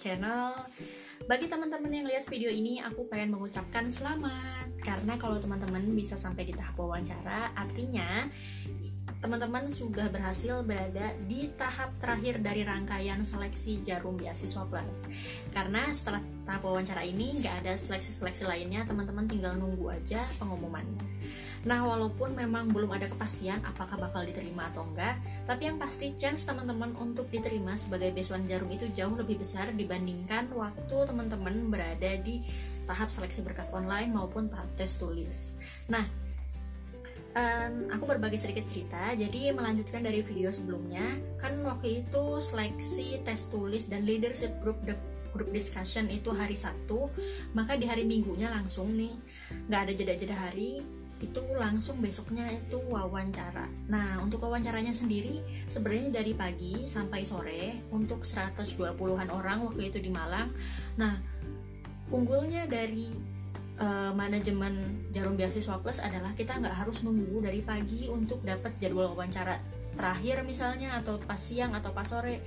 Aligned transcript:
channel. 0.00 0.56
Bagi 1.28 1.52
teman-teman 1.52 1.92
yang 1.92 2.08
lihat 2.08 2.24
video 2.32 2.48
ini, 2.48 2.80
aku 2.80 3.04
pengen 3.06 3.36
mengucapkan 3.36 3.92
selamat. 3.92 4.80
Karena 4.80 5.20
kalau 5.20 5.36
teman-teman 5.36 5.84
bisa 5.92 6.16
sampai 6.16 6.48
di 6.48 6.56
tahap 6.56 6.80
wawancara 6.80 7.52
Artinya 7.52 8.24
teman-teman 9.20 9.68
sudah 9.68 10.08
berhasil 10.08 10.64
berada 10.64 11.12
di 11.28 11.52
tahap 11.60 11.92
terakhir 12.00 12.40
dari 12.40 12.64
rangkaian 12.64 13.20
seleksi 13.20 13.84
Jarum 13.84 14.16
Beasiswa 14.16 14.64
Plus. 14.64 15.04
Karena 15.52 15.84
setelah 15.92 16.24
tahap 16.48 16.64
wawancara 16.64 17.04
ini 17.04 17.36
nggak 17.36 17.64
ada 17.64 17.76
seleksi-seleksi 17.76 18.48
lainnya, 18.48 18.88
teman-teman 18.88 19.28
tinggal 19.28 19.52
nunggu 19.60 19.92
aja 19.92 20.24
pengumumannya. 20.40 21.04
Nah, 21.68 21.84
walaupun 21.84 22.32
memang 22.32 22.72
belum 22.72 22.96
ada 22.96 23.12
kepastian 23.12 23.60
apakah 23.60 24.00
bakal 24.00 24.24
diterima 24.24 24.72
atau 24.72 24.88
enggak, 24.88 25.20
tapi 25.44 25.68
yang 25.68 25.76
pasti 25.76 26.16
chance 26.16 26.48
teman-teman 26.48 26.96
untuk 26.96 27.28
diterima 27.28 27.76
sebagai 27.76 28.16
beasiswa 28.16 28.40
Jarum 28.48 28.72
itu 28.72 28.88
jauh 28.96 29.12
lebih 29.12 29.44
besar 29.44 29.68
dibandingkan 29.76 30.48
waktu 30.56 30.96
teman-teman 31.04 31.68
berada 31.68 32.16
di 32.24 32.40
tahap 32.88 33.12
seleksi 33.12 33.44
berkas 33.44 33.68
online 33.76 34.08
maupun 34.08 34.48
tahap 34.48 34.72
tes 34.80 34.96
tulis. 34.96 35.60
Nah, 35.92 36.08
um, 37.34 37.74
aku 37.90 38.04
berbagi 38.06 38.38
sedikit 38.38 38.66
cerita. 38.66 39.14
Jadi 39.14 39.50
melanjutkan 39.54 40.02
dari 40.02 40.22
video 40.22 40.50
sebelumnya, 40.50 41.18
kan 41.38 41.58
waktu 41.62 42.04
itu 42.06 42.38
seleksi 42.42 43.22
tes 43.22 43.50
tulis 43.50 43.86
dan 43.90 44.06
leadership 44.06 44.54
group 44.62 44.78
grup 45.30 45.50
discussion 45.54 46.10
itu 46.10 46.34
hari 46.34 46.58
Sabtu, 46.58 47.06
maka 47.54 47.78
di 47.78 47.86
hari 47.86 48.02
Minggunya 48.02 48.50
langsung 48.50 48.90
nih, 48.98 49.14
nggak 49.70 49.80
ada 49.86 49.92
jeda-jeda 49.94 50.34
hari, 50.34 50.82
itu 51.20 51.40
langsung 51.54 52.00
besoknya 52.00 52.48
itu 52.48 52.80
wawancara. 52.88 53.68
Nah, 53.92 54.18
untuk 54.24 54.42
wawancaranya 54.42 54.90
sendiri 54.90 55.44
sebenarnya 55.68 56.24
dari 56.24 56.32
pagi 56.32 56.88
sampai 56.88 57.22
sore 57.22 57.86
untuk 57.92 58.24
120-an 58.24 59.28
orang 59.28 59.68
waktu 59.68 59.92
itu 59.92 60.00
di 60.00 60.10
Malang. 60.10 60.50
Nah, 60.96 61.14
unggulnya 62.10 62.64
dari 62.66 63.12
uh, 63.80 64.12
manajemen 64.12 65.08
Jarum 65.10 65.34
Beasiswa 65.34 65.80
Plus 65.80 65.98
adalah 65.98 66.36
kita 66.36 66.60
nggak 66.60 66.76
harus 66.84 67.02
nunggu 67.02 67.42
dari 67.42 67.64
pagi 67.64 68.06
untuk 68.06 68.44
dapat 68.44 68.76
jadwal 68.76 69.16
wawancara 69.16 69.58
terakhir 69.96 70.46
misalnya 70.46 71.00
atau 71.02 71.18
pas 71.18 71.40
siang 71.40 71.74
atau 71.74 71.90
pas 71.90 72.06
sore. 72.06 72.40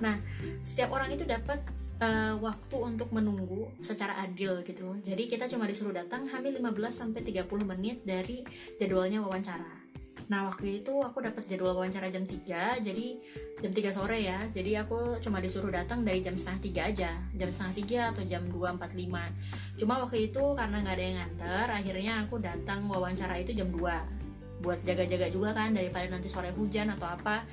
Nah, 0.00 0.16
setiap 0.64 0.96
orang 0.96 1.12
itu 1.12 1.28
dapat 1.28 1.60
uh, 2.00 2.34
waktu 2.40 2.76
untuk 2.80 3.12
menunggu 3.12 3.68
secara 3.84 4.16
adil 4.24 4.64
gitu. 4.64 4.96
Jadi 5.04 5.28
kita 5.28 5.46
cuma 5.50 5.68
disuruh 5.68 5.92
datang 5.92 6.24
hamil 6.30 6.56
15 6.56 6.72
sampai 6.90 7.20
30 7.20 7.46
menit 7.76 8.00
dari 8.02 8.42
jadwalnya 8.80 9.20
wawancara. 9.20 9.75
Nah 10.26 10.50
waktu 10.50 10.82
itu 10.82 10.90
aku 10.90 11.22
dapat 11.22 11.46
jadwal 11.46 11.78
wawancara 11.78 12.10
jam 12.10 12.26
3 12.26 12.82
Jadi 12.82 13.06
jam 13.62 13.70
3 13.70 13.94
sore 13.94 14.18
ya. 14.26 14.38
Jadi 14.50 14.74
aku 14.74 15.22
cuma 15.22 15.38
disuruh 15.38 15.70
datang 15.70 16.02
dari 16.02 16.22
jam 16.22 16.34
setengah 16.34 16.82
3 16.82 16.90
aja. 16.90 17.10
Jam 17.38 17.48
setengah 17.50 17.74
3 18.10 18.12
atau 18.14 18.22
jam 18.26 18.42
2.45 18.50 19.78
Cuma 19.78 19.94
waktu 20.02 20.18
itu 20.30 20.44
karena 20.58 20.76
nggak 20.82 20.96
ada 20.98 21.04
yang 21.04 21.16
nganter 21.22 21.66
Akhirnya 21.70 22.12
aku 22.26 22.34
datang 22.42 22.80
wawancara 22.90 23.34
itu 23.38 23.54
jam 23.54 23.70
2 23.70 24.62
Buat 24.66 24.82
jaga-jaga 24.82 25.26
juga 25.30 25.54
kan 25.54 25.70
Daripada 25.70 26.10
nanti 26.10 26.26
sore 26.26 26.50
hujan 26.50 26.90
atau 26.90 27.06
apa. 27.06 27.46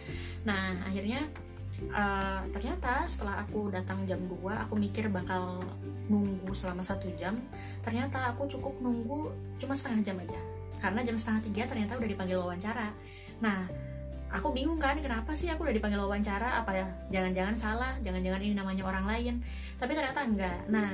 Nah 0.49 0.81
akhirnya 0.89 1.29
uh, 1.93 2.41
Ternyata 2.49 3.05
setelah 3.05 3.45
aku 3.45 3.69
datang 3.69 4.01
jam 4.09 4.17
2 4.25 4.65
Aku 4.65 4.73
mikir 4.73 5.13
bakal 5.13 5.61
nunggu 6.03 6.51
selama 6.51 6.83
satu 6.83 7.07
jam. 7.15 7.37
Ternyata 7.79 8.35
aku 8.35 8.43
cukup 8.49 8.75
nunggu 8.83 9.31
cuma 9.61 9.71
setengah 9.71 10.11
jam 10.11 10.19
aja 10.19 10.52
karena 10.83 10.99
jam 11.07 11.15
setengah 11.15 11.41
tiga 11.47 11.63
ternyata 11.71 11.95
udah 11.95 12.09
dipanggil 12.11 12.37
wawancara. 12.43 12.91
Nah 13.39 13.71
aku 14.27 14.51
bingung 14.51 14.83
kan 14.83 14.99
kenapa 14.99 15.31
sih 15.31 15.47
aku 15.47 15.63
udah 15.63 15.71
dipanggil 15.71 16.03
wawancara? 16.03 16.59
Apa 16.59 16.75
ya 16.75 16.87
jangan-jangan 17.07 17.55
salah? 17.55 17.95
Jangan-jangan 18.03 18.43
ini 18.43 18.51
namanya 18.51 18.83
orang 18.83 19.07
lain? 19.07 19.39
Tapi 19.79 19.95
ternyata 19.95 20.27
enggak. 20.27 20.59
Nah 20.67 20.91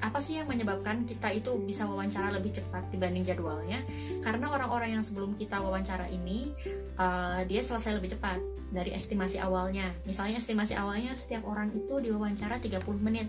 apa 0.00 0.16
sih 0.22 0.40
yang 0.40 0.48
menyebabkan 0.48 1.04
kita 1.04 1.28
itu 1.28 1.60
bisa 1.60 1.84
wawancara 1.84 2.32
lebih 2.32 2.54
cepat 2.54 2.86
dibanding 2.94 3.26
jadwalnya? 3.26 3.82
Karena 4.22 4.46
orang-orang 4.46 4.94
yang 4.94 5.04
sebelum 5.04 5.34
kita 5.34 5.58
wawancara 5.58 6.06
ini 6.06 6.54
uh, 6.96 7.42
dia 7.50 7.60
selesai 7.66 7.98
lebih 7.98 8.14
cepat 8.14 8.38
dari 8.70 8.94
estimasi 8.94 9.42
awalnya. 9.42 9.90
Misalnya 10.06 10.38
estimasi 10.38 10.78
awalnya 10.78 11.18
setiap 11.18 11.44
orang 11.50 11.74
itu 11.74 11.98
diwawancara 11.98 12.62
30 12.62 12.78
menit. 13.02 13.26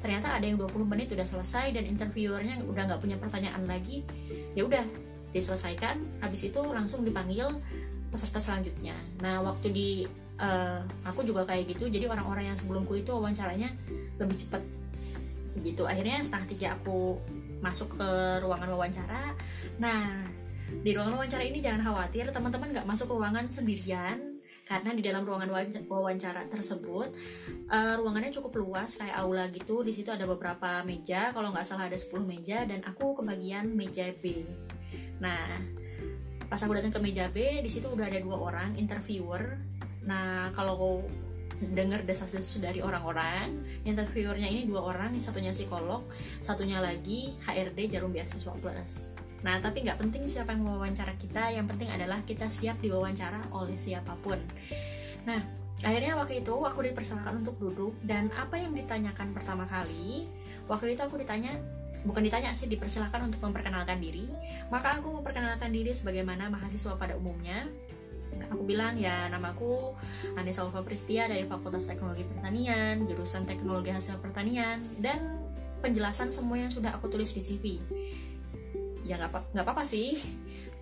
Ternyata 0.00 0.38
ada 0.38 0.46
yang 0.46 0.56
20 0.56 0.86
menit 0.86 1.10
udah 1.10 1.26
selesai 1.26 1.74
dan 1.74 1.84
interviewernya 1.84 2.62
udah 2.62 2.82
nggak 2.94 3.00
punya 3.02 3.16
pertanyaan 3.18 3.64
lagi 3.66 4.06
ya 4.56 4.64
udah 4.64 4.84
diselesaikan 5.36 6.24
habis 6.24 6.48
itu 6.48 6.60
langsung 6.64 7.04
dipanggil 7.04 7.60
peserta 8.10 8.40
selanjutnya. 8.40 8.96
Nah 9.20 9.44
waktu 9.44 9.68
di 9.68 9.90
uh, 10.40 10.80
aku 11.04 11.20
juga 11.28 11.44
kayak 11.44 11.76
gitu 11.76 11.92
jadi 11.92 12.08
orang-orang 12.08 12.52
yang 12.54 12.58
sebelumku 12.58 12.96
itu 12.96 13.12
wawancaranya 13.12 13.68
lebih 14.16 14.36
cepat. 14.40 14.62
Gitu 15.60 15.84
akhirnya 15.84 16.24
setengah 16.24 16.48
tiga 16.48 16.68
aku 16.80 17.20
masuk 17.60 18.00
ke 18.00 18.10
ruangan 18.40 18.72
wawancara. 18.72 19.36
Nah 19.76 20.24
di 20.66 20.90
ruangan 20.96 21.20
wawancara 21.20 21.44
ini 21.46 21.62
jangan 21.62 21.84
khawatir 21.92 22.32
teman-teman 22.32 22.72
nggak 22.74 22.88
masuk 22.88 23.14
ruangan 23.14 23.46
sendirian 23.52 24.36
karena 24.66 24.90
di 24.98 24.98
dalam 24.98 25.22
ruangan 25.22 25.46
wawancara 25.86 26.50
tersebut 26.50 27.14
uh, 27.70 27.94
ruangannya 28.02 28.34
cukup 28.34 28.58
luas 28.58 28.98
kayak 28.98 29.14
aula 29.14 29.46
gitu. 29.54 29.86
Di 29.86 29.94
situ 29.94 30.10
ada 30.10 30.26
beberapa 30.26 30.82
meja 30.82 31.30
kalau 31.30 31.54
nggak 31.54 31.66
salah 31.66 31.86
ada 31.86 31.94
10 31.94 32.26
meja 32.26 32.66
dan 32.66 32.82
aku 32.82 33.14
kebagian 33.14 33.70
meja 33.72 34.10
B 34.18 34.42
Nah, 35.20 35.46
pas 36.46 36.60
aku 36.62 36.72
datang 36.76 36.94
ke 36.94 37.00
meja 37.02 37.26
B, 37.32 37.62
di 37.64 37.70
situ 37.70 37.90
udah 37.90 38.06
ada 38.06 38.20
dua 38.22 38.36
orang 38.38 38.76
interviewer. 38.78 39.58
Nah, 40.06 40.54
kalau 40.54 41.02
dengar 41.56 42.04
desas-desus 42.04 42.60
dari 42.60 42.84
orang-orang, 42.84 43.64
interviewernya 43.88 44.48
ini 44.48 44.68
dua 44.68 44.92
orang, 44.92 45.16
satunya 45.16 45.56
psikolog, 45.56 46.04
satunya 46.44 46.84
lagi 46.84 47.32
HRD 47.48 47.96
Jarum 47.96 48.12
Beasiswa 48.12 48.52
Plus. 48.60 49.16
Nah, 49.40 49.60
tapi 49.60 49.84
nggak 49.84 50.00
penting 50.00 50.28
siapa 50.28 50.52
yang 50.52 50.64
mewawancara 50.64 51.16
kita, 51.16 51.52
yang 51.52 51.64
penting 51.64 51.88
adalah 51.88 52.20
kita 52.24 52.48
siap 52.52 52.80
diwawancara 52.80 53.52
oleh 53.56 53.76
siapa 53.80 54.16
pun. 54.20 54.36
Nah, 55.24 55.40
akhirnya 55.80 56.16
waktu 56.16 56.44
itu 56.44 56.54
aku 56.56 56.80
dipersilakan 56.92 57.44
untuk 57.44 57.56
duduk 57.60 57.94
dan 58.04 58.28
apa 58.36 58.60
yang 58.60 58.72
ditanyakan 58.76 59.32
pertama 59.32 59.64
kali, 59.64 60.28
waktu 60.68 60.96
itu 60.96 61.00
aku 61.04 61.20
ditanya 61.20 61.56
bukan 62.06 62.22
ditanya 62.22 62.54
sih 62.54 62.70
dipersilahkan 62.70 63.26
untuk 63.26 63.42
memperkenalkan 63.42 63.98
diri. 63.98 64.30
Maka 64.70 65.02
aku 65.02 65.20
memperkenalkan 65.20 65.74
diri 65.74 65.90
sebagaimana 65.92 66.48
mahasiswa 66.48 66.94
pada 66.94 67.18
umumnya. 67.18 67.66
Aku 68.52 68.68
bilang 68.68 68.94
ya 69.00 69.26
namaku 69.32 69.96
Anissa 70.36 70.62
Ulfa 70.62 70.84
Pristia 70.84 71.24
dari 71.26 71.48
Fakultas 71.48 71.88
Teknologi 71.88 72.22
Pertanian 72.22 73.08
jurusan 73.08 73.48
Teknologi 73.48 73.88
Hasil 73.88 74.20
Pertanian 74.20 74.76
dan 75.00 75.40
penjelasan 75.80 76.28
semua 76.28 76.60
yang 76.60 76.68
sudah 76.68 76.92
aku 76.92 77.08
tulis 77.08 77.32
di 77.32 77.40
CV 77.40 77.64
ya 79.06 79.16
nggak 79.22 79.62
apa-apa 79.62 79.86
sih 79.86 80.18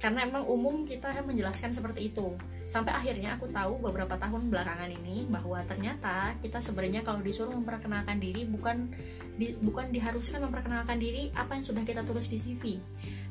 karena 0.04 0.28
emang 0.28 0.44
umum 0.44 0.84
kita 0.84 1.08
menjelaskan 1.24 1.72
seperti 1.72 2.12
itu. 2.12 2.36
Sampai 2.68 2.92
akhirnya 2.92 3.40
aku 3.40 3.48
tahu 3.48 3.80
beberapa 3.80 4.20
tahun 4.20 4.52
belakangan 4.52 4.92
ini 5.00 5.24
bahwa 5.32 5.64
ternyata 5.64 6.36
kita 6.44 6.60
sebenarnya 6.60 7.00
kalau 7.00 7.24
disuruh 7.24 7.56
memperkenalkan 7.56 8.20
diri 8.20 8.44
bukan 8.44 8.92
di, 9.40 9.56
bukan 9.64 9.88
diharuskan 9.88 10.44
memperkenalkan 10.44 11.00
diri 11.00 11.32
apa 11.32 11.56
yang 11.56 11.64
sudah 11.64 11.88
kita 11.88 12.04
tulis 12.04 12.28
di 12.28 12.36
CV 12.36 12.76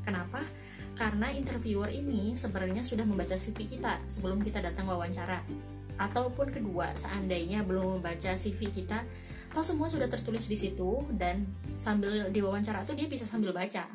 kenapa? 0.01 0.41
Karena 0.97 1.29
interviewer 1.29 1.93
ini 1.93 2.33
sebenarnya 2.33 2.81
sudah 2.81 3.05
membaca 3.05 3.37
CV 3.37 3.77
kita 3.77 4.01
sebelum 4.09 4.41
kita 4.41 4.65
datang 4.65 4.89
wawancara. 4.89 5.45
Ataupun 6.01 6.49
kedua 6.49 6.97
seandainya 6.97 7.61
belum 7.61 8.01
membaca 8.01 8.33
CV 8.33 8.73
kita 8.73 9.05
atau 9.53 9.61
semua 9.61 9.93
sudah 9.93 10.09
tertulis 10.09 10.49
di 10.49 10.57
situ 10.57 11.05
dan 11.13 11.45
sambil 11.77 12.33
diwawancara 12.33 12.81
tuh 12.81 12.97
dia 12.97 13.05
bisa 13.05 13.29
sambil 13.29 13.53
baca 13.53 13.85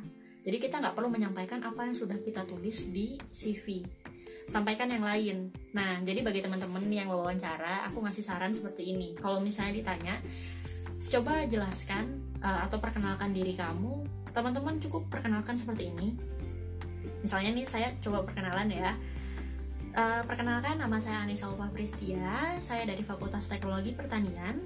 jadi 0.48 0.64
kita 0.64 0.80
nggak 0.80 0.96
perlu 0.96 1.12
menyampaikan 1.12 1.60
apa 1.60 1.84
yang 1.84 1.92
sudah 1.92 2.16
kita 2.24 2.40
tulis 2.48 2.88
di 2.88 3.20
CV. 3.28 3.84
Sampaikan 4.48 4.88
yang 4.88 5.04
lain. 5.04 5.52
Nah, 5.76 6.00
jadi 6.00 6.24
bagi 6.24 6.40
teman-teman 6.40 6.88
yang 6.88 7.12
wawancara, 7.12 7.84
aku 7.84 8.00
ngasih 8.00 8.24
saran 8.24 8.56
seperti 8.56 8.96
ini. 8.96 9.12
Kalau 9.12 9.44
misalnya 9.44 9.76
ditanya, 9.76 10.16
coba 11.12 11.44
jelaskan 11.44 12.24
uh, 12.40 12.64
atau 12.64 12.80
perkenalkan 12.80 13.36
diri 13.36 13.52
kamu. 13.60 14.08
Teman-teman 14.32 14.80
cukup 14.80 15.12
perkenalkan 15.12 15.60
seperti 15.60 15.92
ini. 15.92 16.16
Misalnya 17.20 17.52
nih 17.52 17.68
saya 17.68 17.92
coba 18.00 18.24
perkenalan 18.24 18.72
ya. 18.72 18.96
Uh, 19.92 20.24
perkenalkan 20.24 20.80
nama 20.80 20.96
saya 20.96 21.28
Anissa 21.28 21.44
Ulfa 21.52 21.68
Pristia, 21.76 22.56
saya 22.64 22.88
dari 22.88 23.04
Fakultas 23.04 23.52
Teknologi 23.52 23.92
Pertanian. 23.92 24.64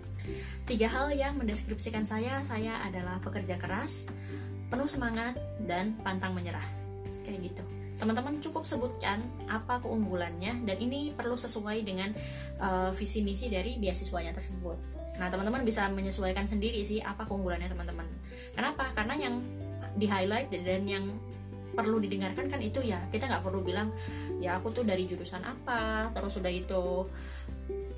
Tiga 0.63 0.87
hal 0.87 1.11
yang 1.11 1.43
mendeskripsikan 1.43 2.07
saya, 2.07 2.39
saya 2.47 2.79
adalah 2.87 3.19
pekerja 3.19 3.59
keras, 3.59 4.07
penuh 4.73 4.89
semangat 4.89 5.37
dan 5.69 5.93
pantang 6.01 6.33
menyerah. 6.33 6.65
Kayak 7.29 7.53
gitu. 7.53 7.65
Teman-teman 8.01 8.41
cukup 8.41 8.65
sebutkan 8.65 9.21
apa 9.47 9.79
keunggulannya 9.85 10.65
dan 10.65 10.77
ini 10.81 11.13
perlu 11.13 11.37
sesuai 11.37 11.85
dengan 11.85 12.11
uh, 12.59 12.91
visi 12.97 13.21
misi 13.21 13.53
dari 13.53 13.77
beasiswanya 13.77 14.33
tersebut. 14.33 14.75
Nah 15.21 15.29
teman-teman 15.29 15.63
bisa 15.63 15.87
menyesuaikan 15.93 16.49
sendiri 16.49 16.81
sih 16.83 17.05
apa 17.05 17.29
keunggulannya 17.29 17.69
teman-teman. 17.69 18.09
Kenapa? 18.57 18.91
Karena 18.97 19.15
yang 19.15 19.45
di 19.93 20.09
highlight 20.09 20.49
dan 20.49 20.89
yang 20.89 21.05
perlu 21.77 22.01
didengarkan 22.01 22.49
kan 22.49 22.59
itu 22.65 22.81
ya. 22.81 22.99
Kita 23.13 23.29
nggak 23.29 23.45
perlu 23.45 23.61
bilang 23.61 23.93
ya 24.41 24.57
aku 24.59 24.73
tuh 24.73 24.85
dari 24.89 25.05
jurusan 25.05 25.45
apa 25.45 26.11
terus 26.17 26.41
sudah 26.41 26.51
itu 26.51 27.07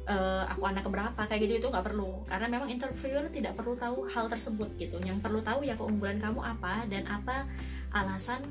uh, 0.08 0.44
aku 0.48 0.62
anak 0.68 0.82
keberapa 0.84 1.20
kayak 1.26 1.40
gitu 1.48 1.52
itu 1.64 1.68
nggak 1.72 1.86
perlu. 1.86 2.24
Karena 2.28 2.46
memang 2.48 2.68
interviewer 2.68 3.26
tidak 3.32 3.56
perlu 3.56 3.74
tahu 3.76 4.08
hal 4.08 4.28
tersebut 4.28 4.70
gitu. 4.76 4.96
Yang 5.00 5.20
perlu 5.24 5.40
tahu 5.40 5.64
ya 5.64 5.74
keunggulan 5.76 6.20
kamu 6.20 6.40
apa 6.40 6.84
dan 6.88 7.04
apa 7.08 7.48
alasan 7.94 8.42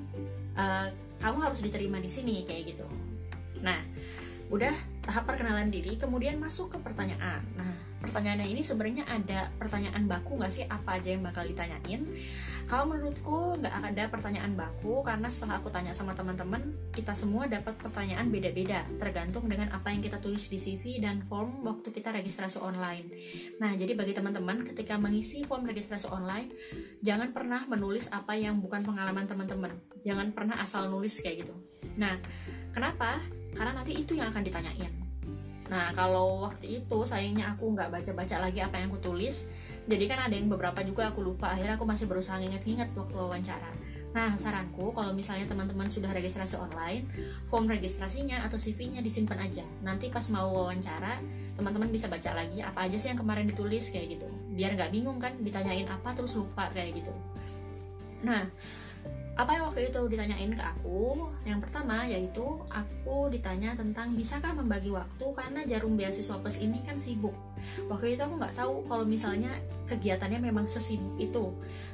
uh, 0.55 0.87
kamu 1.19 1.37
harus 1.39 1.59
diterima 1.61 1.99
di 1.99 2.09
sini 2.09 2.43
kayak 2.47 2.75
gitu. 2.75 2.85
Nah 3.61 3.79
udah 4.51 4.75
tahap 5.03 5.25
perkenalan 5.25 5.73
diri 5.73 5.97
kemudian 5.97 6.37
masuk 6.37 6.75
ke 6.75 6.77
pertanyaan. 6.79 7.41
Nah 7.55 7.73
pertanyaannya 8.03 8.47
ini 8.51 8.61
sebenarnya 8.61 9.07
ada 9.07 9.47
pertanyaan 9.55 10.03
baku 10.05 10.35
nggak 10.39 10.51
sih? 10.51 10.65
Apa 10.67 10.99
aja 10.99 11.15
yang 11.15 11.23
bakal 11.23 11.47
ditanyain 11.47 12.03
kalau 12.67 12.95
menurutku 12.95 13.59
nggak 13.59 13.75
ada 13.93 14.03
pertanyaan 14.07 14.55
baku 14.55 15.03
karena 15.03 15.27
setelah 15.27 15.59
aku 15.59 15.69
tanya 15.69 15.91
sama 15.91 16.15
teman-teman 16.15 16.73
kita 16.95 17.11
semua 17.13 17.45
dapat 17.45 17.75
pertanyaan 17.75 18.31
beda-beda 18.31 18.87
tergantung 18.97 19.45
dengan 19.51 19.69
apa 19.75 19.91
yang 19.91 19.99
kita 19.99 20.17
tulis 20.23 20.47
di 20.47 20.55
CV 20.55 21.03
dan 21.03 21.21
form 21.27 21.61
waktu 21.67 21.91
kita 21.91 22.15
registrasi 22.15 22.63
online. 22.63 23.11
Nah 23.59 23.75
jadi 23.75 23.93
bagi 23.93 24.15
teman-teman 24.15 24.63
ketika 24.73 24.95
mengisi 24.95 25.43
form 25.43 25.67
registrasi 25.67 26.07
online 26.09 26.55
jangan 27.03 27.35
pernah 27.35 27.67
menulis 27.67 28.07
apa 28.09 28.33
yang 28.33 28.63
bukan 28.63 28.81
pengalaman 28.81 29.27
teman-teman. 29.27 29.71
Jangan 30.07 30.31
pernah 30.31 30.59
asal 30.63 30.87
nulis 30.87 31.19
kayak 31.19 31.45
gitu. 31.45 31.55
Nah 31.99 32.15
kenapa? 32.71 33.19
Karena 33.53 33.75
nanti 33.75 33.93
itu 33.93 34.17
yang 34.17 34.31
akan 34.33 34.43
ditanyain. 34.43 34.93
Nah 35.67 35.91
kalau 35.95 36.47
waktu 36.49 36.83
itu 36.83 36.97
sayangnya 37.07 37.55
aku 37.55 37.75
nggak 37.75 37.91
baca-baca 37.91 38.35
lagi 38.39 38.59
apa 38.59 38.81
yang 38.81 38.91
aku 38.91 38.99
tulis 39.03 39.51
jadi 39.83 40.05
kan 40.07 40.19
ada 40.31 40.35
yang 40.35 40.47
beberapa 40.47 40.79
juga 40.83 41.11
aku 41.11 41.19
lupa. 41.19 41.51
Akhirnya 41.51 41.75
aku 41.75 41.83
masih 41.83 42.07
berusaha 42.07 42.39
nginget-nginget 42.39 42.95
waktu 42.95 43.15
wawancara. 43.15 43.71
Nah 44.13 44.37
saranku 44.37 44.93
kalau 44.93 45.11
misalnya 45.11 45.49
teman-teman 45.49 45.89
sudah 45.89 46.13
registrasi 46.13 46.55
online 46.55 47.09
form 47.49 47.65
registrasinya 47.65 48.45
atau 48.45 48.55
CV-nya 48.55 49.03
disimpan 49.03 49.43
aja. 49.43 49.65
Nanti 49.83 50.07
pas 50.07 50.23
mau 50.31 50.53
wawancara 50.53 51.19
teman-teman 51.57 51.89
bisa 51.91 52.07
baca 52.07 52.31
lagi 52.31 52.63
apa 52.63 52.87
aja 52.87 52.95
sih 52.95 53.11
yang 53.11 53.19
kemarin 53.19 53.49
ditulis 53.49 53.91
kayak 53.91 54.15
gitu. 54.15 54.29
Biar 54.55 54.77
nggak 54.77 54.93
bingung 54.93 55.19
kan 55.19 55.35
ditanyain 55.41 55.89
apa 55.89 56.15
terus 56.15 56.37
lupa 56.37 56.71
kayak 56.71 57.03
gitu. 57.03 57.13
Nah 58.23 58.47
apa 59.33 59.49
yang 59.57 59.65
waktu 59.67 59.89
itu 59.89 59.99
ditanyain 60.07 60.53
ke 60.53 60.63
aku? 60.63 61.27
Yang 61.43 61.59
pertama 61.67 62.05
yaitu 62.05 62.45
aku 62.69 63.33
ditanya 63.33 63.73
tentang 63.73 64.13
bisakah 64.13 64.53
membagi 64.53 64.93
waktu 64.93 65.25
karena 65.33 65.65
jarum 65.65 65.97
beasiswa 65.97 66.37
plus 66.37 66.61
ini 66.61 66.85
kan 66.85 67.01
sibuk 67.01 67.33
waktu 67.87 68.15
itu 68.15 68.21
aku 68.23 68.35
nggak 68.39 68.55
tahu 68.55 68.73
kalau 68.87 69.05
misalnya 69.07 69.51
kegiatannya 69.87 70.39
memang 70.39 70.65
sesibuk 70.65 71.15
itu. 71.19 71.51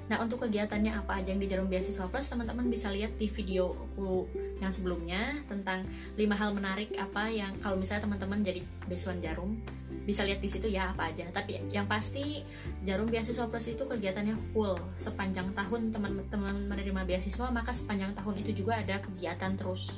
Nah 0.10 0.21
untuk 0.21 0.45
kegiatannya 0.45 0.94
apa 0.94 1.21
aja 1.21 1.33
yang 1.33 1.42
di 1.42 1.50
jarum 1.50 1.69
beasiswa 1.69 2.10
plus 2.10 2.30
teman-teman 2.30 2.66
bisa 2.69 2.89
lihat 2.89 3.13
di 3.18 3.30
video 3.30 3.74
aku 3.74 4.25
yang 4.57 4.74
sebelumnya 4.74 5.42
tentang 5.45 5.86
lima 6.18 6.33
hal 6.38 6.54
menarik 6.54 6.94
apa 6.98 7.30
yang 7.30 7.54
kalau 7.62 7.77
misalnya 7.77 8.10
teman-teman 8.10 8.42
jadi 8.42 8.62
besuan 8.89 9.21
jarum 9.21 9.57
bisa 10.06 10.25
lihat 10.25 10.42
di 10.42 10.50
situ 10.50 10.69
ya 10.69 10.94
apa 10.94 11.13
aja. 11.13 11.30
Tapi 11.30 11.69
yang 11.69 11.86
pasti 11.86 12.42
jarum 12.86 13.10
beasiswa 13.10 13.45
plus 13.50 13.69
itu 13.69 13.86
kegiatannya 13.86 14.38
full 14.54 14.77
sepanjang 14.98 15.54
tahun 15.54 15.94
teman-teman 15.94 16.66
menerima 16.69 17.06
beasiswa 17.06 17.50
maka 17.54 17.74
sepanjang 17.74 18.13
tahun 18.18 18.42
itu 18.42 18.66
juga 18.66 18.81
ada 18.81 19.01
kegiatan 19.01 19.54
terus. 19.57 19.94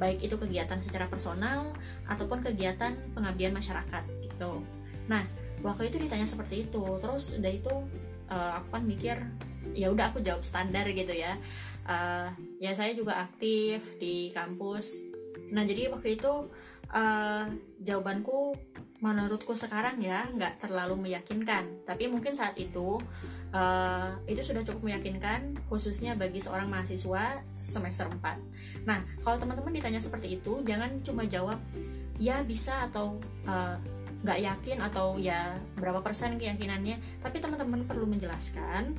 Baik 0.00 0.24
itu 0.24 0.36
kegiatan 0.40 0.80
secara 0.80 1.08
personal 1.12 1.76
ataupun 2.08 2.40
kegiatan 2.40 2.96
pengabdian 3.12 3.52
masyarakat 3.52 4.04
gitu 4.24 4.64
nah 5.10 5.26
waktu 5.66 5.90
itu 5.90 5.98
ditanya 5.98 6.24
seperti 6.30 6.70
itu. 6.70 6.84
Terus 7.02 7.34
udah 7.36 7.52
itu 7.52 7.74
uh, 8.30 8.62
aku 8.62 8.68
kan 8.78 8.84
mikir 8.86 9.16
ya 9.74 9.90
udah 9.90 10.14
aku 10.14 10.22
jawab 10.22 10.46
standar 10.46 10.86
gitu 10.94 11.10
ya. 11.10 11.34
Uh, 11.84 12.30
ya 12.62 12.70
saya 12.72 12.94
juga 12.94 13.18
aktif 13.26 13.82
di 13.98 14.30
kampus. 14.30 14.94
Nah 15.50 15.66
jadi 15.66 15.90
waktu 15.90 16.14
itu 16.14 16.46
uh, 16.94 17.44
jawabanku 17.82 18.54
menurutku 19.00 19.56
sekarang 19.56 19.98
ya 19.98 20.30
nggak 20.30 20.62
terlalu 20.62 21.10
meyakinkan. 21.10 21.82
Tapi 21.82 22.06
mungkin 22.06 22.38
saat 22.38 22.54
itu 22.54 23.02
uh, 23.54 24.10
itu 24.26 24.40
sudah 24.42 24.62
cukup 24.62 24.90
meyakinkan 24.90 25.58
khususnya 25.66 26.14
bagi 26.14 26.38
seorang 26.42 26.70
mahasiswa 26.70 27.42
semester 27.62 28.06
4 28.06 28.86
nah 28.86 28.98
kalau 29.22 29.36
teman-teman 29.38 29.74
ditanya 29.74 30.00
seperti 30.00 30.40
itu 30.40 30.62
jangan 30.64 31.02
cuma 31.02 31.26
jawab 31.26 31.58
ya 32.20 32.44
bisa 32.44 32.88
atau 32.90 33.18
uh, 33.48 33.76
nggak 34.20 34.38
yakin 34.40 34.78
atau 34.84 35.16
ya 35.16 35.56
berapa 35.76 36.04
persen 36.04 36.36
keyakinannya. 36.36 37.20
Tapi 37.20 37.40
teman-teman 37.40 37.84
perlu 37.88 38.04
menjelaskan 38.04 38.96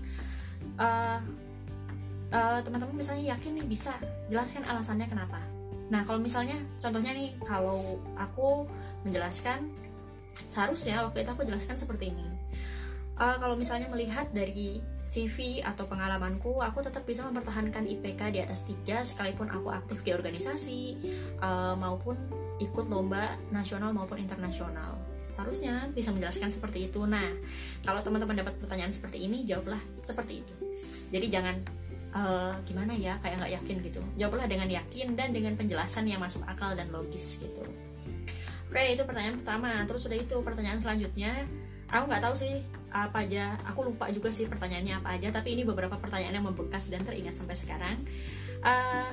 uh, 0.82 1.20
uh, 2.32 2.60
teman-teman 2.64 2.96
misalnya 2.96 3.36
yakin 3.38 3.62
nih 3.62 3.68
bisa 3.68 3.94
jelaskan 4.32 4.66
alasannya 4.66 5.06
kenapa. 5.06 5.38
Nah 5.92 6.08
kalau 6.08 6.24
misalnya 6.24 6.58
contohnya 6.80 7.12
nih 7.14 7.36
kalau 7.44 8.00
aku 8.16 8.66
menjelaskan 9.04 9.68
seharusnya 10.48 11.04
waktu 11.04 11.28
itu 11.28 11.30
aku 11.32 11.44
jelaskan 11.44 11.76
seperti 11.76 12.16
ini. 12.16 12.28
Uh, 13.22 13.38
kalau 13.38 13.54
misalnya 13.54 13.86
melihat 13.92 14.26
dari 14.34 14.82
CV 15.06 15.62
atau 15.62 15.86
pengalamanku, 15.86 16.58
aku 16.64 16.82
tetap 16.82 17.06
bisa 17.06 17.22
mempertahankan 17.28 17.86
IPK 17.86 18.22
di 18.34 18.40
atas 18.42 18.66
3 18.66 19.06
sekalipun 19.06 19.46
aku 19.52 19.70
aktif 19.70 20.02
di 20.02 20.10
organisasi 20.16 20.82
uh, 21.44 21.78
maupun 21.78 22.18
ikut 22.58 22.90
lomba 22.90 23.36
nasional 23.54 23.94
maupun 23.94 24.18
internasional. 24.18 25.11
Harusnya 25.42 25.90
bisa 25.90 26.14
menjelaskan 26.14 26.54
seperti 26.54 26.88
itu. 26.88 27.02
Nah, 27.10 27.26
kalau 27.82 28.06
teman-teman 28.06 28.46
dapat 28.46 28.54
pertanyaan 28.62 28.94
seperti 28.94 29.26
ini, 29.26 29.42
jawablah 29.42 29.82
seperti 29.98 30.46
itu. 30.46 30.54
Jadi 31.10 31.28
jangan 31.34 31.56
uh, 32.14 32.54
gimana 32.64 32.94
ya, 32.94 33.18
kayak 33.20 33.42
nggak 33.42 33.54
yakin 33.58 33.76
gitu. 33.90 34.02
Jawablah 34.22 34.46
dengan 34.46 34.70
yakin 34.70 35.18
dan 35.18 35.34
dengan 35.34 35.58
penjelasan 35.58 36.06
yang 36.06 36.22
masuk 36.22 36.46
akal 36.46 36.78
dan 36.78 36.94
logis 36.94 37.42
gitu. 37.42 37.66
Oke, 38.72 38.96
itu 38.96 39.04
pertanyaan 39.04 39.42
pertama. 39.44 39.84
Terus 39.84 40.08
udah 40.08 40.20
itu 40.22 40.36
pertanyaan 40.46 40.80
selanjutnya. 40.80 41.44
Aku 41.92 42.08
nggak 42.08 42.24
tahu 42.24 42.36
sih 42.40 42.64
apa 42.88 43.28
aja. 43.28 43.60
Aku 43.68 43.84
lupa 43.84 44.08
juga 44.08 44.32
sih 44.32 44.48
pertanyaannya 44.48 45.04
apa 45.04 45.20
aja. 45.20 45.28
Tapi 45.28 45.60
ini 45.60 45.68
beberapa 45.68 46.00
pertanyaan 46.00 46.40
yang 46.40 46.48
membekas 46.48 46.88
dan 46.88 47.04
teringat 47.04 47.36
sampai 47.36 47.60
sekarang. 47.60 48.00
Uh, 48.64 49.12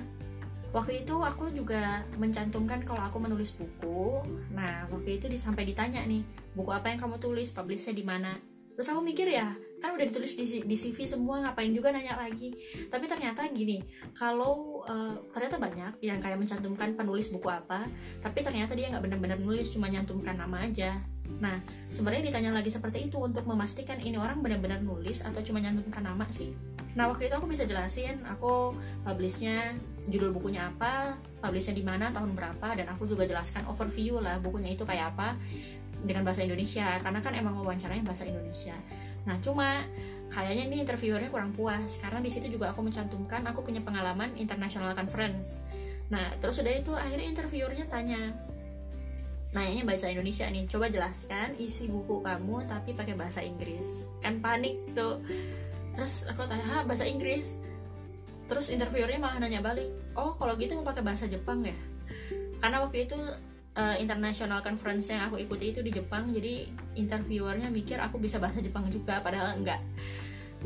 waktu 0.73 1.05
itu 1.05 1.15
aku 1.17 1.49
juga 1.53 2.05
mencantumkan 2.17 2.85
kalau 2.85 3.03
aku 3.05 3.19
menulis 3.21 3.57
buku. 3.57 4.25
Nah, 4.53 4.89
waktu 4.93 5.21
itu 5.21 5.27
sampai 5.41 5.69
ditanya 5.69 6.05
nih, 6.05 6.25
buku 6.53 6.71
apa 6.73 6.93
yang 6.93 7.01
kamu 7.01 7.17
tulis, 7.21 7.53
publishnya 7.53 7.95
di 7.97 8.05
mana? 8.05 8.37
Terus 8.77 8.89
aku 8.95 9.01
mikir 9.03 9.27
ya, 9.27 9.57
kan 9.79 9.95
udah 9.95 10.07
ditulis 10.07 10.35
di, 10.35 10.67
di 10.67 10.77
CV 10.77 11.07
semua 11.07 11.43
ngapain 11.47 11.71
juga 11.71 11.95
nanya 11.95 12.19
lagi. 12.19 12.55
Tapi 12.91 13.05
ternyata 13.07 13.47
gini 13.51 13.83
kalau 14.15 14.83
uh, 14.85 15.15
ternyata 15.31 15.57
banyak 15.59 15.93
yang 16.03 16.19
kayak 16.19 16.39
mencantumkan 16.39 16.95
penulis 16.99 17.31
buku 17.31 17.49
apa 17.49 17.87
tapi 18.23 18.43
ternyata 18.43 18.75
dia 18.75 18.91
nggak 18.91 19.03
benar-benar 19.07 19.39
nulis 19.39 19.71
cuma 19.71 19.87
nyantumkan 19.87 20.35
nama 20.35 20.67
aja. 20.67 20.99
Nah 21.39 21.63
sebenarnya 21.89 22.33
ditanya 22.33 22.51
lagi 22.57 22.73
seperti 22.73 23.09
itu 23.09 23.17
untuk 23.23 23.47
memastikan 23.47 24.01
ini 24.03 24.19
orang 24.19 24.43
benar-benar 24.43 24.83
nulis 24.83 25.23
atau 25.23 25.39
cuma 25.45 25.63
nyantumkan 25.63 26.03
nama 26.03 26.27
sih. 26.35 26.51
Nah 26.99 27.07
waktu 27.07 27.31
itu 27.31 27.35
aku 27.39 27.47
bisa 27.47 27.63
jelasin 27.63 28.19
aku 28.27 28.75
publishnya 29.07 29.79
judul 30.09 30.33
bukunya 30.33 30.73
apa 30.73 31.21
publishnya 31.45 31.77
di 31.77 31.85
mana 31.85 32.09
tahun 32.11 32.33
berapa 32.33 32.69
dan 32.81 32.87
aku 32.91 33.05
juga 33.05 33.29
jelaskan 33.29 33.69
overview 33.69 34.19
lah 34.19 34.41
bukunya 34.41 34.73
itu 34.75 34.83
kayak 34.83 35.15
apa 35.15 35.39
dengan 36.03 36.23
bahasa 36.27 36.47
Indonesia. 36.47 36.99
Karena 36.99 37.21
kan 37.23 37.35
emang 37.35 37.59
wawancaranya 37.63 38.03
bahasa 38.03 38.27
Indonesia 38.27 38.75
Nah, 39.29 39.37
cuma 39.45 39.85
kayaknya 40.33 40.65
ini 40.73 40.77
interviewernya 40.89 41.29
kurang 41.29 41.53
puas 41.53 42.01
karena 42.01 42.25
di 42.25 42.33
situ 42.33 42.49
juga 42.49 42.73
aku 42.73 42.81
mencantumkan 42.81 43.45
aku 43.45 43.61
punya 43.61 43.85
pengalaman 43.85 44.33
international 44.41 44.97
conference. 44.97 45.61
Nah, 46.09 46.33
terus 46.41 46.57
udah 46.65 46.73
itu 46.73 46.93
akhirnya 46.97 47.29
interviewernya 47.29 47.85
tanya, 47.93 48.33
nanyanya 49.53 49.85
bahasa 49.85 50.09
Indonesia 50.09 50.49
nih, 50.49 50.65
coba 50.65 50.89
jelaskan 50.89 51.53
isi 51.61 51.85
buku 51.93 52.25
kamu 52.25 52.65
tapi 52.65 52.97
pakai 52.97 53.13
bahasa 53.13 53.45
Inggris. 53.45 54.09
Kan 54.25 54.41
panik 54.41 54.81
tuh. 54.97 55.21
Terus 55.93 56.25
aku 56.25 56.49
tanya, 56.49 56.81
ah 56.81 56.83
bahasa 56.89 57.05
Inggris. 57.05 57.61
Terus 58.49 58.73
interviewernya 58.73 59.21
malah 59.21 59.45
nanya 59.45 59.61
balik, 59.61 59.93
oh 60.17 60.33
kalau 60.41 60.57
gitu 60.57 60.81
mau 60.81 60.89
pakai 60.89 61.05
bahasa 61.05 61.29
Jepang 61.29 61.61
ya? 61.61 61.77
Karena 62.65 62.81
waktu 62.81 63.05
itu 63.05 63.19
uh, 63.79 63.97
international 64.03 64.59
conference 64.61 65.09
yang 65.15 65.31
aku 65.31 65.39
ikuti 65.39 65.71
itu 65.71 65.81
di 65.81 65.95
Jepang. 65.95 66.35
Jadi 66.35 66.67
interviewernya 66.99 67.71
mikir 67.71 68.03
aku 68.03 68.19
bisa 68.19 68.43
bahasa 68.43 68.59
Jepang 68.59 68.91
juga 68.91 69.23
padahal 69.23 69.55
enggak. 69.55 69.79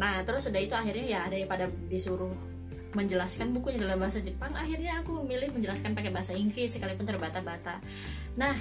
Nah 0.01 0.25
terus 0.25 0.49
udah 0.49 0.61
itu 0.61 0.73
akhirnya 0.73 1.05
ya 1.05 1.23
daripada 1.29 1.69
disuruh 1.93 2.33
menjelaskan 2.93 3.57
bukunya 3.57 3.81
dalam 3.81 4.01
bahasa 4.01 4.21
Jepang 4.21 4.53
akhirnya 4.53 5.01
aku 5.01 5.25
memilih 5.25 5.53
menjelaskan 5.53 5.97
pakai 5.97 6.13
bahasa 6.13 6.33
Inggris 6.37 6.77
sekalipun 6.77 7.05
terbata-bata. 7.05 7.81
Nah 8.41 8.57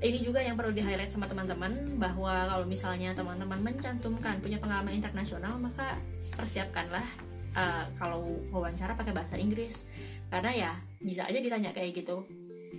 ini 0.00 0.20
juga 0.20 0.44
yang 0.44 0.60
perlu 0.60 0.76
di 0.76 0.84
highlight 0.84 1.12
sama 1.12 1.24
teman-teman 1.24 1.96
bahwa 1.96 2.48
kalau 2.48 2.64
misalnya 2.68 3.16
teman-teman 3.16 3.60
mencantumkan 3.60 4.40
punya 4.44 4.60
pengalaman 4.60 4.92
internasional 4.92 5.56
maka 5.56 5.96
persiapkanlah 6.36 7.04
uh, 7.56 7.84
kalau 7.96 8.40
wawancara 8.52 8.92
pakai 8.92 9.16
bahasa 9.16 9.40
Inggris. 9.40 9.88
Karena 10.28 10.52
ya 10.52 10.72
bisa 11.00 11.24
aja 11.24 11.38
ditanya 11.40 11.72
kayak 11.72 11.96
gitu 11.96 12.26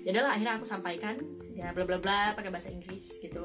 ya 0.08 0.12
lah 0.24 0.34
akhirnya 0.36 0.56
aku 0.60 0.65
sampaikan 0.67 1.20
ya 1.58 1.74
bla 1.75 1.84
bla 1.84 1.98
bla 2.00 2.32
pakai 2.38 2.50
bahasa 2.53 2.72
Inggris 2.72 3.20
gitu. 3.20 3.44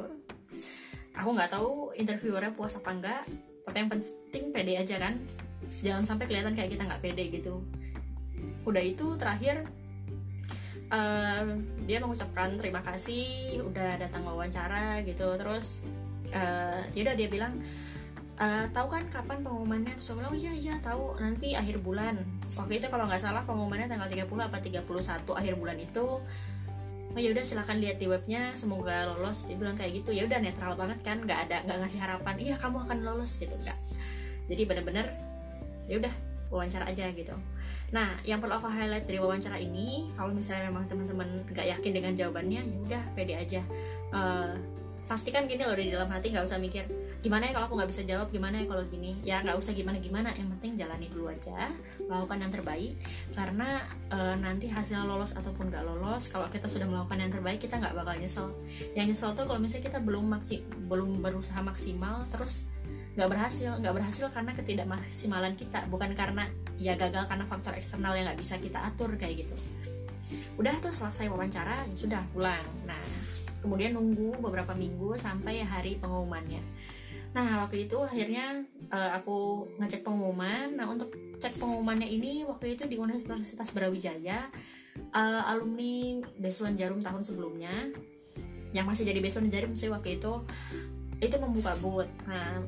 Aku 1.12 1.28
nggak 1.36 1.52
tahu 1.52 1.92
interviewernya 1.96 2.56
puas 2.56 2.76
apa 2.78 2.90
enggak 2.92 3.22
tapi 3.62 3.76
yang 3.78 3.90
penting 3.90 4.44
pede 4.50 4.74
aja 4.78 4.96
kan. 4.98 5.14
Jangan 5.82 6.04
sampai 6.06 6.26
kelihatan 6.26 6.54
kayak 6.54 6.74
kita 6.74 6.82
nggak 6.86 7.02
pede 7.02 7.24
gitu. 7.30 7.62
Udah 8.62 8.82
itu 8.82 9.14
terakhir 9.18 9.66
uh, 10.92 11.44
dia 11.88 11.98
mengucapkan 11.98 12.54
terima 12.58 12.82
kasih 12.84 13.58
udah 13.62 13.98
datang 13.98 14.22
wawancara 14.26 15.02
gitu. 15.02 15.34
Terus 15.38 15.82
uh, 16.34 16.82
ya 16.94 17.00
udah 17.06 17.16
dia 17.16 17.28
bilang 17.30 17.58
uh, 18.38 18.64
tahu 18.70 18.86
kan 18.88 19.04
kapan 19.12 19.44
pengumumannya? 19.44 19.92
Terus 19.98 20.16
bilang 20.16 20.32
oh 20.32 20.38
iya 20.38 20.52
iya 20.54 20.74
tahu. 20.80 21.18
Nanti 21.20 21.52
akhir 21.52 21.82
bulan. 21.84 22.20
Waktu 22.56 22.80
itu 22.80 22.86
kalau 22.88 23.04
nggak 23.08 23.20
salah 23.20 23.42
pengumumannya 23.44 23.88
tanggal 23.90 24.08
30 24.08 24.28
apa 24.28 24.58
31 24.60 25.40
akhir 25.40 25.54
bulan 25.58 25.76
itu. 25.80 26.06
Oh 27.12 27.20
ya 27.20 27.28
udah 27.28 27.44
silahkan 27.44 27.76
lihat 27.76 28.00
di 28.00 28.08
webnya 28.08 28.56
semoga 28.56 29.12
lolos. 29.12 29.44
Dia 29.44 29.56
bilang 29.60 29.76
kayak 29.76 30.00
gitu. 30.00 30.16
Ya 30.16 30.24
udah 30.24 30.40
netral 30.40 30.78
banget 30.80 31.04
kan 31.04 31.20
nggak 31.20 31.50
ada 31.50 31.56
nggak 31.68 31.78
ngasih 31.84 32.00
harapan. 32.00 32.34
Iya 32.40 32.54
kamu 32.56 32.88
akan 32.88 32.98
lolos 33.04 33.36
gitu 33.36 33.52
enggak 33.52 33.76
jadi 34.50 34.62
bener-bener 34.66 35.06
ya 35.86 35.98
udah 35.98 36.14
wawancara 36.52 36.92
aja 36.92 37.08
gitu. 37.16 37.34
Nah 37.92 38.08
yang 38.28 38.40
perlu 38.40 38.56
aku 38.56 38.68
highlight 38.68 39.08
dari 39.08 39.16
wawancara 39.20 39.56
ini 39.56 40.12
kalau 40.12 40.32
misalnya 40.36 40.68
memang 40.68 40.84
teman-teman 40.88 41.28
nggak 41.48 41.66
yakin 41.78 41.92
dengan 41.92 42.12
jawabannya 42.12 42.60
ya 42.60 42.78
udah 42.84 43.02
pede 43.16 43.34
aja. 43.36 43.60
Uh, 44.12 44.52
pastikan 45.10 45.44
gini 45.50 45.66
loh 45.66 45.76
di 45.76 45.90
dalam 45.90 46.08
hati 46.08 46.30
nggak 46.30 46.46
usah 46.46 46.62
mikir 46.62 46.86
gimana 47.22 47.46
ya 47.46 47.52
kalau 47.54 47.66
aku 47.70 47.74
nggak 47.78 47.90
bisa 47.94 48.02
jawab? 48.02 48.28
Gimana 48.34 48.54
ya 48.58 48.66
kalau 48.66 48.84
gini? 48.90 49.12
Ya 49.22 49.38
nggak 49.46 49.54
usah 49.54 49.72
gimana 49.72 50.02
gimana 50.02 50.34
yang 50.34 50.50
penting 50.58 50.74
jalani 50.74 51.06
dulu 51.06 51.30
aja 51.30 51.70
lakukan 52.10 52.38
yang 52.42 52.50
terbaik. 52.50 52.92
Karena 53.30 53.86
e, 54.10 54.18
nanti 54.42 54.66
hasil 54.66 55.06
lolos 55.06 55.38
ataupun 55.38 55.70
nggak 55.70 55.86
lolos 55.86 56.26
kalau 56.26 56.50
kita 56.50 56.66
sudah 56.66 56.90
melakukan 56.90 57.22
yang 57.22 57.30
terbaik 57.30 57.62
kita 57.62 57.78
nggak 57.78 57.94
bakal 57.94 58.14
nyesel. 58.18 58.50
Yang 58.98 59.14
nyesel 59.14 59.30
tuh 59.38 59.46
kalau 59.46 59.62
misalnya 59.62 59.86
kita 59.86 59.98
belum 60.02 60.26
maksi 60.34 60.66
belum 60.90 61.22
berusaha 61.22 61.62
maksimal 61.62 62.26
terus 62.34 62.66
nggak 63.14 63.28
berhasil. 63.30 63.70
Nggak 63.78 63.94
berhasil 64.02 64.26
karena 64.34 64.52
ketidakmaksimalan 64.58 65.54
kita 65.54 65.86
bukan 65.86 66.10
karena 66.18 66.50
ya 66.74 66.98
gagal 66.98 67.30
karena 67.30 67.46
faktor 67.46 67.78
eksternal 67.78 68.18
yang 68.18 68.26
nggak 68.26 68.42
bisa 68.42 68.58
kita 68.58 68.82
atur 68.82 69.14
kayak 69.14 69.46
gitu. 69.46 69.54
Udah 70.58 70.74
tuh 70.82 70.90
selesai 70.90 71.30
wawancara 71.30 71.86
ya 71.86 71.94
sudah 71.94 72.22
pulang. 72.34 72.66
Nah 72.82 72.98
kemudian 73.62 73.94
nunggu 73.94 74.42
beberapa 74.42 74.74
minggu 74.74 75.14
sampai 75.16 75.62
hari 75.62 75.96
pengumumannya 76.02 76.60
Nah 77.32 77.64
waktu 77.64 77.88
itu 77.88 77.96
akhirnya 77.96 78.60
uh, 78.92 79.10
aku 79.16 79.68
ngecek 79.80 80.04
pengumuman. 80.04 80.76
Nah 80.76 80.86
untuk 80.92 81.12
cek 81.40 81.56
pengumumannya 81.56 82.04
ini 82.04 82.44
waktu 82.44 82.76
itu 82.76 82.84
di 82.84 83.00
Universitas 83.00 83.72
Brawijaya 83.72 84.52
uh, 85.16 85.42
alumni 85.48 86.20
Besuan 86.36 86.76
Jarum 86.76 87.00
tahun 87.00 87.24
sebelumnya 87.24 87.72
yang 88.76 88.84
masih 88.88 89.08
jadi 89.08 89.20
Besuan 89.20 89.48
Jarum 89.48 89.76
sih 89.76 89.88
waktu 89.88 90.20
itu 90.20 90.44
itu 91.24 91.36
membuka 91.40 91.72
booth. 91.80 92.08
Nah 92.28 92.60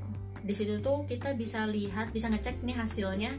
di 0.45 0.53
situ 0.57 0.81
tuh 0.81 1.05
kita 1.05 1.37
bisa 1.37 1.69
lihat 1.69 2.13
bisa 2.13 2.33
ngecek 2.33 2.65
nih 2.65 2.77
hasilnya 2.77 3.33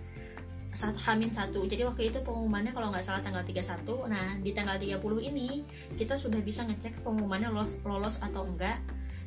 saat 0.75 0.99
Hamin 0.99 1.31
satu. 1.31 1.63
Jadi 1.63 1.87
waktu 1.87 2.11
itu 2.11 2.19
pengumumannya 2.19 2.75
kalau 2.75 2.91
nggak 2.91 3.01
salah 3.01 3.23
tanggal 3.23 3.41
31 3.41 4.11
nah 4.11 4.35
di 4.43 4.51
tanggal 4.51 4.75
30 4.75 4.99
ini 5.23 5.63
kita 5.95 6.19
sudah 6.19 6.43
bisa 6.43 6.67
ngecek 6.67 7.01
pengumumannya 7.01 7.49
lolos, 7.49 7.79
lolos 7.87 8.19
atau 8.19 8.43
enggak 8.43 8.77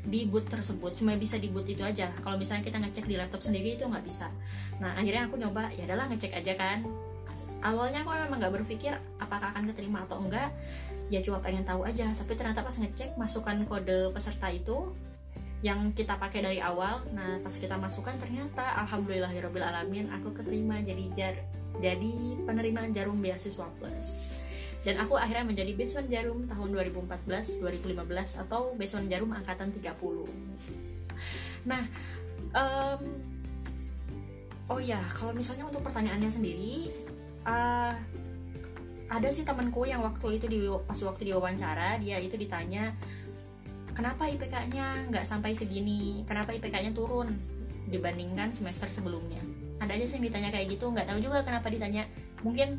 di 0.04 0.28
boot 0.28 0.46
tersebut. 0.46 0.94
Cuma 0.94 1.16
bisa 1.16 1.40
di 1.40 1.48
boot 1.48 1.66
itu 1.66 1.80
aja. 1.80 2.12
Kalau 2.20 2.36
misalnya 2.36 2.62
kita 2.68 2.78
ngecek 2.78 3.08
di 3.08 3.16
laptop 3.16 3.40
sendiri 3.40 3.80
itu 3.80 3.88
nggak 3.88 4.04
bisa. 4.04 4.28
Nah 4.78 4.94
akhirnya 4.94 5.26
aku 5.26 5.40
nyoba 5.40 5.72
ya 5.74 5.88
adalah 5.88 6.06
ngecek 6.12 6.36
aja 6.36 6.52
kan. 6.54 6.84
Awalnya 7.64 8.02
aku 8.04 8.10
memang 8.12 8.38
nggak 8.38 8.54
berpikir 8.62 8.92
apakah 9.16 9.54
akan 9.54 9.70
keterima 9.72 10.04
atau 10.04 10.20
enggak 10.20 10.52
ya 11.08 11.24
cuma 11.24 11.40
pengen 11.40 11.64
tahu 11.64 11.88
aja. 11.88 12.12
Tapi 12.12 12.36
ternyata 12.36 12.60
pas 12.60 12.76
ngecek 12.76 13.16
masukkan 13.16 13.56
kode 13.64 14.12
peserta 14.12 14.52
itu 14.52 14.92
yang 15.64 15.90
kita 15.92 16.14
pakai 16.14 16.40
dari 16.44 16.60
awal. 16.62 17.02
Nah 17.14 17.42
pas 17.42 17.54
kita 17.54 17.74
masukkan 17.74 18.14
ternyata 18.18 18.78
alhamdulillahirobbilalamin 18.86 20.10
aku 20.20 20.34
keterima 20.36 20.78
jadi 20.82 21.04
jar 21.14 21.34
jadi 21.82 22.14
penerimaan 22.46 22.94
jarum 22.94 23.18
beasiswa 23.18 23.66
plus. 23.78 24.38
Dan 24.86 24.94
aku 25.02 25.18
akhirnya 25.18 25.42
menjadi 25.42 25.74
Beson 25.74 26.06
Jarum 26.06 26.46
tahun 26.46 26.70
2014-2015 26.70 28.46
atau 28.46 28.78
Beson 28.78 29.10
Jarum 29.10 29.34
angkatan 29.34 29.74
30 29.74 30.78
nah 31.66 31.82
um, 32.54 33.02
oh 34.70 34.80
ya 34.80 35.00
kalau 35.12 35.36
misalnya 35.36 35.66
untuk 35.66 35.82
pertanyaannya 35.82 36.30
sendiri 36.30 36.92
uh, 37.44 37.92
ada 39.08 39.28
sih 39.32 39.44
temanku 39.44 39.88
yang 39.88 40.04
waktu 40.04 40.36
itu 40.36 40.46
di 40.46 40.58
pas 40.84 41.00
waktu 41.00 41.32
diwawancara 41.32 41.96
dia 42.00 42.20
itu 42.20 42.36
ditanya 42.36 42.92
kenapa 43.98 44.30
IPK-nya 44.30 45.10
nggak 45.10 45.26
sampai 45.26 45.50
segini? 45.58 46.22
Kenapa 46.22 46.54
IPK-nya 46.54 46.94
turun 46.94 47.34
dibandingkan 47.90 48.54
semester 48.54 48.86
sebelumnya? 48.86 49.42
Ada 49.82 49.98
aja 49.98 50.06
sih 50.06 50.22
yang 50.22 50.30
ditanya 50.30 50.54
kayak 50.54 50.78
gitu 50.78 50.86
nggak 50.94 51.10
tahu 51.10 51.18
juga 51.18 51.42
kenapa 51.42 51.66
ditanya. 51.66 52.06
Mungkin 52.46 52.78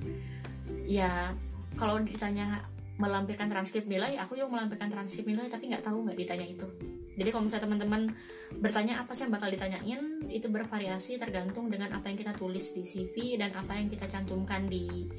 ya 0.88 1.36
kalau 1.76 2.00
ditanya 2.00 2.64
melampirkan 2.96 3.52
transkrip 3.52 3.84
nilai 3.88 4.16
aku 4.16 4.40
juga 4.40 4.60
melampirkan 4.60 4.92
transkrip 4.92 5.28
nilai 5.28 5.52
tapi 5.52 5.68
nggak 5.68 5.84
tahu 5.84 6.08
nggak 6.08 6.16
ditanya 6.24 6.48
itu. 6.48 6.68
Jadi 7.20 7.30
kalau 7.36 7.44
misalnya 7.44 7.66
teman-teman 7.68 8.02
bertanya 8.64 9.04
apa 9.04 9.12
sih 9.12 9.28
yang 9.28 9.36
bakal 9.36 9.52
ditanyain 9.52 10.24
itu 10.32 10.48
bervariasi 10.48 11.20
tergantung 11.20 11.68
dengan 11.68 11.92
apa 11.92 12.08
yang 12.08 12.16
kita 12.16 12.32
tulis 12.40 12.72
di 12.72 12.88
CV 12.88 13.36
dan 13.36 13.52
apa 13.60 13.76
yang 13.76 13.92
kita 13.92 14.08
cantumkan 14.08 14.72
di 14.72 15.12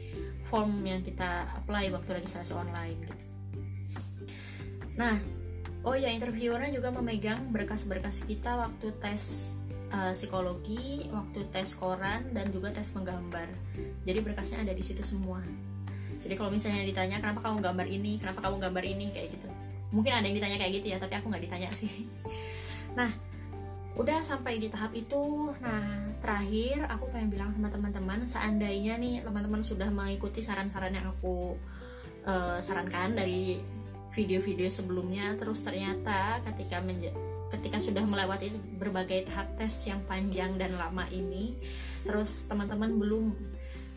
form 0.49 0.81
yang 0.81 1.05
kita 1.05 1.45
apply 1.61 1.93
waktu 1.93 2.25
registrasi 2.25 2.57
online 2.57 2.97
gitu. 3.05 3.25
Nah 4.97 5.40
oh 5.85 5.97
ya 5.97 6.13
interviewernya 6.13 6.77
juga 6.77 6.93
memegang 6.93 7.49
berkas-berkas 7.49 8.29
kita 8.29 8.57
waktu 8.61 8.93
tes 9.01 9.55
uh, 9.93 10.13
psikologi, 10.13 11.09
waktu 11.09 11.41
tes 11.49 11.73
koran 11.77 12.31
dan 12.37 12.53
juga 12.53 12.71
tes 12.73 12.93
menggambar. 12.93 13.49
Jadi 14.05 14.19
berkasnya 14.21 14.65
ada 14.65 14.73
di 14.77 14.85
situ 14.85 15.01
semua. 15.01 15.41
Jadi 16.21 16.35
kalau 16.37 16.53
misalnya 16.53 16.85
ditanya 16.85 17.17
kenapa 17.17 17.41
kamu 17.49 17.65
gambar 17.65 17.87
ini? 17.89 18.13
Kenapa 18.21 18.45
kamu 18.45 18.57
gambar 18.61 18.85
ini? 18.85 19.07
kayak 19.09 19.29
gitu. 19.41 19.49
Mungkin 19.91 20.13
ada 20.13 20.25
yang 20.29 20.37
ditanya 20.37 20.59
kayak 20.61 20.73
gitu 20.81 20.87
ya 20.93 20.99
tapi 21.01 21.15
aku 21.17 21.27
nggak 21.33 21.45
ditanya 21.49 21.71
sih. 21.73 21.91
Nah 22.91 23.07
udah 23.95 24.19
sampai 24.27 24.59
di 24.59 24.67
tahap 24.67 24.91
itu. 24.99 25.55
Nah 25.63 26.11
terakhir 26.19 26.91
aku 26.91 27.07
pengen 27.15 27.31
bilang 27.31 27.51
sama 27.55 27.71
teman-teman 27.71 28.27
seandainya 28.27 28.99
nih 28.99 29.23
teman-teman 29.23 29.63
sudah 29.63 29.87
mengikuti 29.95 30.43
saran-saran 30.43 30.99
yang 30.99 31.07
aku 31.07 31.55
uh, 32.27 32.59
sarankan 32.59 33.15
dari 33.15 33.63
video-video 34.21 34.69
sebelumnya 34.69 35.33
terus 35.41 35.65
ternyata 35.65 36.45
ketika 36.53 36.85
ketika 37.57 37.79
sudah 37.81 38.05
melewati 38.05 38.53
berbagai 38.77 39.33
tahap 39.33 39.57
tes 39.57 39.73
yang 39.89 40.05
panjang 40.05 40.61
dan 40.61 40.77
lama 40.77 41.09
ini 41.09 41.57
terus 42.05 42.45
teman-teman 42.45 43.01
belum 43.01 43.25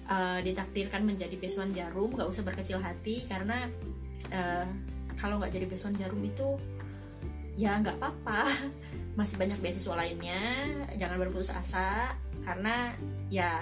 uh, 0.07 0.39
ditakdirkan 0.39 1.03
menjadi 1.03 1.35
besuan 1.35 1.75
jarum 1.75 2.15
nggak 2.15 2.29
usah 2.31 2.43
berkecil 2.47 2.79
hati 2.79 3.27
karena 3.27 3.67
uh, 4.31 4.65
kalau 5.19 5.37
nggak 5.37 5.53
jadi 5.53 5.65
besuan 5.67 5.93
jarum 5.99 6.23
itu 6.23 6.57
ya 7.53 7.77
nggak 7.77 8.01
apa-apa. 8.01 8.49
Masih 9.19 9.37
banyak 9.37 9.61
beasiswa 9.61 9.93
lainnya 9.93 10.41
jangan 10.97 11.21
berputus 11.21 11.53
asa 11.53 12.17
karena 12.41 12.97
ya 13.29 13.61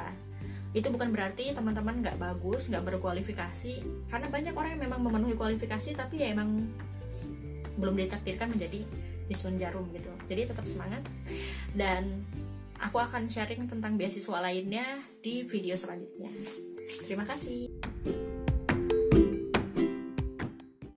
itu 0.72 0.88
bukan 0.88 1.12
berarti 1.12 1.52
teman-teman 1.52 2.00
nggak 2.00 2.18
bagus 2.18 2.72
nggak 2.72 2.96
berkualifikasi 2.96 3.74
karena 4.08 4.28
banyak 4.32 4.54
orang 4.56 4.80
yang 4.80 4.84
memang 4.88 5.02
memenuhi 5.04 5.36
kualifikasi 5.36 6.00
tapi 6.00 6.24
ya 6.24 6.32
emang 6.32 6.72
belum 7.76 7.96
ditakdirkan 8.00 8.56
menjadi 8.56 8.88
besuan 9.28 9.60
jarum 9.60 9.88
gitu 9.92 10.12
jadi 10.28 10.48
tetap 10.48 10.64
semangat 10.68 11.04
dan 11.76 12.24
Aku 12.82 12.98
akan 12.98 13.30
sharing 13.30 13.70
tentang 13.70 13.94
beasiswa 13.94 14.42
lainnya 14.42 15.06
di 15.22 15.46
video 15.46 15.78
selanjutnya. 15.78 16.34
Terima 17.06 17.30
kasih. 17.30 17.70